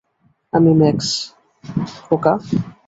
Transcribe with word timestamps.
আমি 0.53 0.71
ম্যাক্স, 0.79 1.09
খোকা। 2.05 2.33